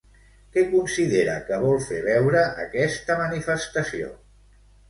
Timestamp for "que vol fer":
1.51-2.01